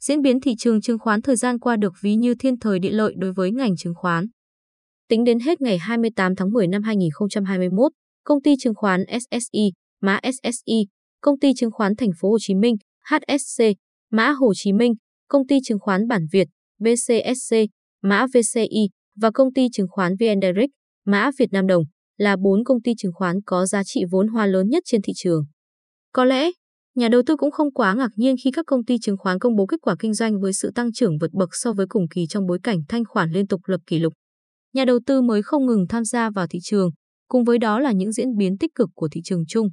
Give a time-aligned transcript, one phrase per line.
[0.00, 2.90] Diễn biến thị trường chứng khoán thời gian qua được ví như thiên thời địa
[2.90, 4.26] lợi đối với ngành chứng khoán.
[5.08, 7.92] Tính đến hết ngày 28 tháng 10 năm 2021,
[8.24, 10.86] công ty chứng khoán SSI, mã SSI,
[11.20, 12.76] công ty chứng khoán Thành phố Hồ Chí Minh,
[13.10, 13.64] HSC,
[14.10, 14.94] mã Hồ Chí Minh,
[15.28, 17.56] công ty chứng khoán Bản Việt, VCSC,
[18.02, 20.70] mã VCI và công ty chứng khoán VN Direct,
[21.06, 21.84] mã Việt Nam Đồng
[22.16, 25.12] là bốn công ty chứng khoán có giá trị vốn hóa lớn nhất trên thị
[25.16, 25.44] trường.
[26.12, 26.50] Có lẽ,
[26.98, 29.56] nhà đầu tư cũng không quá ngạc nhiên khi các công ty chứng khoán công
[29.56, 32.26] bố kết quả kinh doanh với sự tăng trưởng vượt bậc so với cùng kỳ
[32.26, 34.12] trong bối cảnh thanh khoản liên tục lập kỷ lục.
[34.74, 36.90] Nhà đầu tư mới không ngừng tham gia vào thị trường,
[37.28, 39.68] cùng với đó là những diễn biến tích cực của thị trường chung.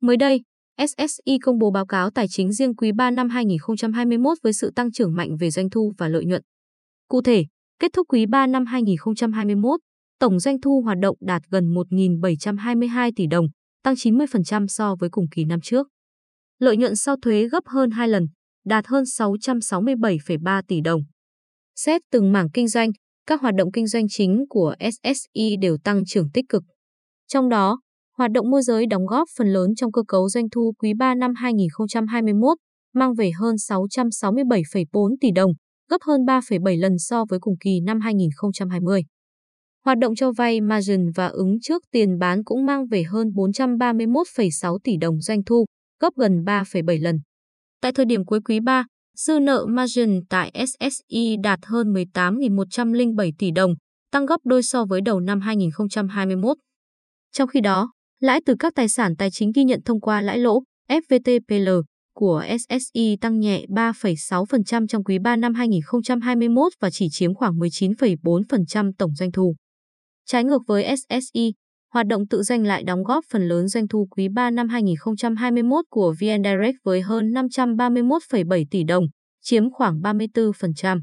[0.00, 0.42] Mới đây,
[0.86, 4.92] SSI công bố báo cáo tài chính riêng quý 3 năm 2021 với sự tăng
[4.92, 6.42] trưởng mạnh về doanh thu và lợi nhuận.
[7.08, 7.44] Cụ thể,
[7.78, 9.80] kết thúc quý 3 năm 2021,
[10.18, 13.46] tổng doanh thu hoạt động đạt gần 1.722 tỷ đồng,
[13.82, 15.88] tăng 90% so với cùng kỳ năm trước.
[16.58, 18.26] Lợi nhuận sau thuế gấp hơn 2 lần,
[18.64, 21.00] đạt hơn 667,3 tỷ đồng.
[21.76, 22.90] Xét từng mảng kinh doanh,
[23.26, 26.62] các hoạt động kinh doanh chính của SSI đều tăng trưởng tích cực.
[27.26, 27.80] Trong đó,
[28.18, 31.14] hoạt động môi giới đóng góp phần lớn trong cơ cấu doanh thu quý 3
[31.14, 32.58] năm 2021,
[32.94, 35.52] mang về hơn 667,4 tỷ đồng,
[35.90, 39.02] gấp hơn 3,7 lần so với cùng kỳ năm 2020.
[39.84, 44.78] Hoạt động cho vay margin và ứng trước tiền bán cũng mang về hơn 431,6
[44.84, 45.64] tỷ đồng doanh thu,
[46.00, 47.20] gấp gần 3,7 lần.
[47.80, 48.84] Tại thời điểm cuối quý 3,
[49.16, 53.74] dư nợ margin tại SSI đạt hơn 18.107 tỷ đồng,
[54.10, 56.56] tăng gấp đôi so với đầu năm 2021.
[57.32, 60.38] Trong khi đó, lãi từ các tài sản tài chính ghi nhận thông qua lãi
[60.38, 61.82] lỗ FVTPL
[62.14, 68.92] của SSI tăng nhẹ 3,6% trong quý 3 năm 2021 và chỉ chiếm khoảng 19,4%
[68.98, 69.54] tổng doanh thu.
[70.26, 71.52] Trái ngược với SSI,
[71.98, 75.84] hoạt động tự doanh lại đóng góp phần lớn doanh thu quý 3 năm 2021
[75.90, 79.04] của VN Direct với hơn 531,7 tỷ đồng,
[79.42, 81.00] chiếm khoảng 34%.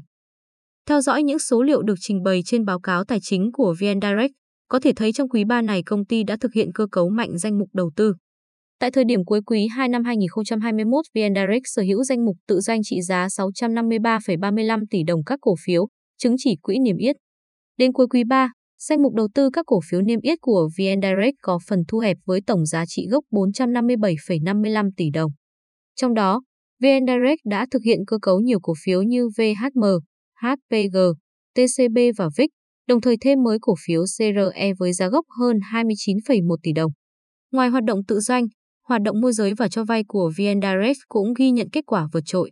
[0.88, 4.00] Theo dõi những số liệu được trình bày trên báo cáo tài chính của VN
[4.00, 4.32] Direct,
[4.68, 7.38] có thể thấy trong quý 3 này công ty đã thực hiện cơ cấu mạnh
[7.38, 8.14] danh mục đầu tư.
[8.80, 12.60] Tại thời điểm cuối quý 2 năm 2021, VN Direct sở hữu danh mục tự
[12.60, 17.16] doanh trị giá 653,35 tỷ đồng các cổ phiếu, chứng chỉ quỹ niêm yết.
[17.78, 21.00] Đến cuối quý 3, Danh mục đầu tư các cổ phiếu niêm yết của VN
[21.02, 25.30] Direct có phần thu hẹp với tổng giá trị gốc 457,55 tỷ đồng.
[25.94, 26.42] Trong đó,
[26.82, 29.84] VN Direct đã thực hiện cơ cấu nhiều cổ phiếu như VHM,
[30.42, 30.96] HPG,
[31.54, 32.48] TCB và VIX,
[32.88, 36.92] đồng thời thêm mới cổ phiếu CRE với giá gốc hơn 29,1 tỷ đồng.
[37.52, 38.46] Ngoài hoạt động tự doanh,
[38.86, 42.08] hoạt động môi giới và cho vay của VN Direct cũng ghi nhận kết quả
[42.12, 42.50] vượt trội.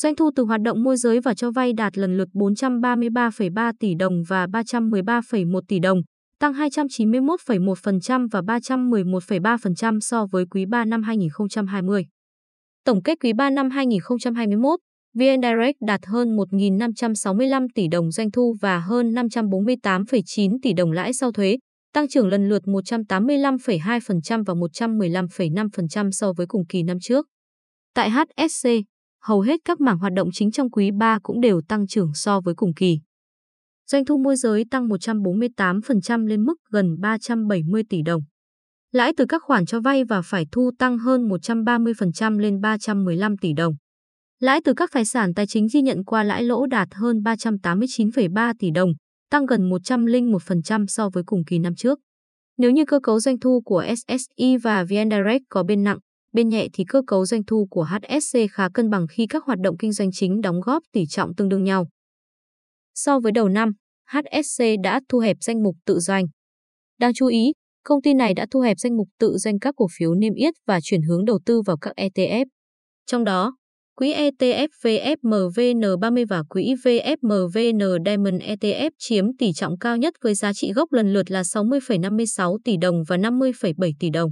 [0.00, 3.94] Doanh thu từ hoạt động môi giới và cho vay đạt lần lượt 433,3 tỷ
[3.94, 6.00] đồng và 313,1 tỷ đồng,
[6.40, 12.06] tăng 291,1% và 311,3% so với quý 3 năm 2020.
[12.84, 14.80] Tổng kết quý 3 năm 2021,
[15.14, 21.12] VN Direct đạt hơn 1.565 tỷ đồng doanh thu và hơn 548,9 tỷ đồng lãi
[21.12, 21.56] sau thuế,
[21.92, 27.26] tăng trưởng lần lượt 185,2% và 115,5% so với cùng kỳ năm trước.
[27.94, 28.68] Tại HSC,
[29.22, 32.40] hầu hết các mảng hoạt động chính trong quý 3 cũng đều tăng trưởng so
[32.40, 32.98] với cùng kỳ.
[33.90, 38.22] Doanh thu môi giới tăng 148% lên mức gần 370 tỷ đồng.
[38.92, 43.52] Lãi từ các khoản cho vay và phải thu tăng hơn 130% lên 315 tỷ
[43.52, 43.74] đồng.
[44.40, 48.54] Lãi từ các tài sản tài chính ghi nhận qua lãi lỗ đạt hơn 389,3
[48.58, 48.92] tỷ đồng,
[49.30, 51.98] tăng gần 101% so với cùng kỳ năm trước.
[52.58, 55.98] Nếu như cơ cấu doanh thu của SSI và VN Direct có bên nặng,
[56.32, 59.58] Bên nhẹ thì cơ cấu doanh thu của HSC khá cân bằng khi các hoạt
[59.58, 61.86] động kinh doanh chính đóng góp tỷ trọng tương đương nhau.
[62.94, 63.72] So với đầu năm,
[64.06, 66.24] HSC đã thu hẹp danh mục tự doanh.
[66.98, 67.52] Đáng chú ý,
[67.84, 70.54] công ty này đã thu hẹp danh mục tự doanh các cổ phiếu niêm yết
[70.66, 72.44] và chuyển hướng đầu tư vào các ETF.
[73.06, 73.56] Trong đó,
[73.96, 80.52] quỹ ETF VFMVN30 và quỹ VFMVN Diamond ETF chiếm tỷ trọng cao nhất với giá
[80.52, 84.30] trị gốc lần lượt là 60,56 tỷ đồng và 50,7 tỷ đồng.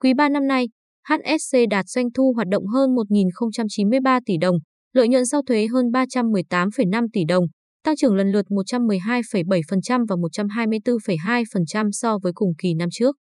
[0.00, 0.68] Quý 3 năm nay,
[1.08, 4.56] HSC đạt doanh thu hoạt động hơn 1.093 tỷ đồng,
[4.92, 7.44] lợi nhuận sau thuế hơn 318,5 tỷ đồng,
[7.84, 13.16] tăng trưởng lần lượt 112,7% và 124,2% so với cùng kỳ năm trước.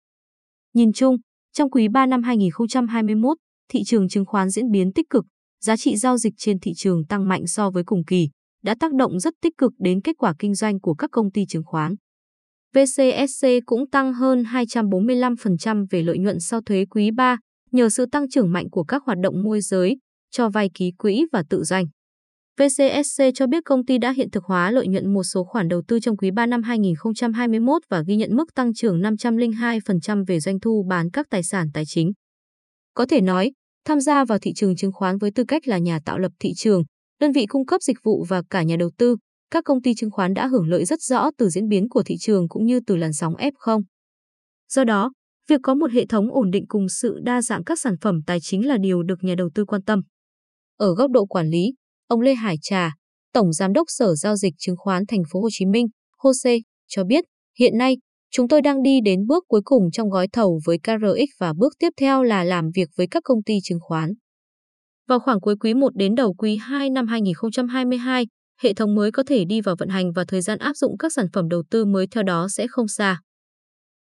[0.75, 1.17] Nhìn chung,
[1.53, 3.37] trong quý 3 năm 2021,
[3.69, 5.25] thị trường chứng khoán diễn biến tích cực,
[5.65, 8.29] giá trị giao dịch trên thị trường tăng mạnh so với cùng kỳ,
[8.63, 11.47] đã tác động rất tích cực đến kết quả kinh doanh của các công ty
[11.49, 11.95] chứng khoán.
[12.75, 17.37] VCSC cũng tăng hơn 245% về lợi nhuận sau thuế quý 3,
[17.75, 19.97] nhờ sự tăng trưởng mạnh của các hoạt động môi giới,
[20.31, 21.85] cho vay ký quỹ và tự doanh.
[22.61, 25.83] VCSC cho biết công ty đã hiện thực hóa lợi nhuận một số khoản đầu
[25.89, 30.61] tư trong quý 3 năm 2021 và ghi nhận mức tăng trưởng 502% về doanh
[30.61, 32.13] thu bán các tài sản tài chính.
[32.95, 33.53] Có thể nói,
[33.85, 36.53] tham gia vào thị trường chứng khoán với tư cách là nhà tạo lập thị
[36.57, 36.83] trường,
[37.21, 39.17] đơn vị cung cấp dịch vụ và cả nhà đầu tư,
[39.51, 42.17] các công ty chứng khoán đã hưởng lợi rất rõ từ diễn biến của thị
[42.21, 43.83] trường cũng như từ làn sóng F0.
[44.69, 45.13] Do đó,
[45.49, 48.39] việc có một hệ thống ổn định cùng sự đa dạng các sản phẩm tài
[48.41, 50.01] chính là điều được nhà đầu tư quan tâm.
[50.77, 51.75] Ở góc độ quản lý,
[52.07, 52.95] ông Lê Hải Trà,
[53.33, 55.87] Tổng Giám đốc Sở Giao dịch Chứng khoán Thành phố Hồ Chí Minh,
[56.19, 56.57] HOSE,
[56.89, 57.25] cho biết,
[57.59, 57.97] hiện nay,
[58.31, 61.73] chúng tôi đang đi đến bước cuối cùng trong gói thầu với KRX và bước
[61.79, 64.13] tiếp theo là làm việc với các công ty chứng khoán.
[65.09, 68.27] Vào khoảng cuối quý 1 đến đầu quý 2 năm 2022,
[68.61, 71.13] hệ thống mới có thể đi vào vận hành và thời gian áp dụng các
[71.13, 73.21] sản phẩm đầu tư mới theo đó sẽ không xa.